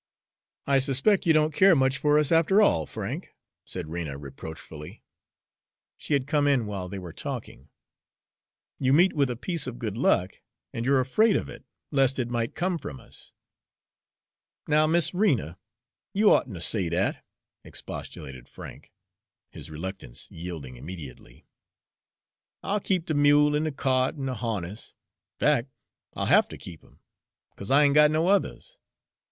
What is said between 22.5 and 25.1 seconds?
"I'll keep de mule an' de kyart an' de harness